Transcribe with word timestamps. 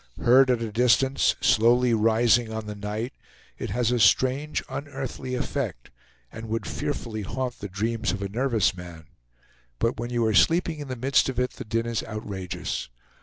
Heard 0.19 0.49
at 0.49 0.63
a 0.63 0.71
distance, 0.71 1.35
slowly 1.41 1.93
rising 1.93 2.51
on 2.51 2.65
the 2.65 2.73
night, 2.73 3.13
it 3.59 3.69
has 3.69 3.91
a 3.91 3.99
strange 3.99 4.63
unearthly 4.67 5.35
effect, 5.35 5.91
and 6.31 6.49
would 6.49 6.65
fearfully 6.65 7.21
haunt 7.21 7.59
the 7.59 7.69
dreams 7.69 8.11
of 8.11 8.23
a 8.23 8.27
nervous 8.27 8.75
man; 8.75 9.05
but 9.77 9.99
when 9.99 10.09
you 10.09 10.25
are 10.25 10.33
sleeping 10.33 10.79
in 10.79 10.87
the 10.87 10.95
midst 10.95 11.29
of 11.29 11.39
it 11.39 11.51
the 11.51 11.65
din 11.65 11.85
is 11.85 12.01
outrageous. 12.05 12.89